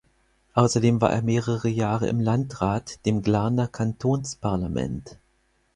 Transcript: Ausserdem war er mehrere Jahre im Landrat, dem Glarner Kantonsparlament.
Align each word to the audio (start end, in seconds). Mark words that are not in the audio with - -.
Ausserdem 0.55 0.99
war 0.99 1.11
er 1.11 1.21
mehrere 1.21 1.69
Jahre 1.69 2.07
im 2.07 2.19
Landrat, 2.19 3.05
dem 3.05 3.21
Glarner 3.21 3.67
Kantonsparlament. 3.67 5.19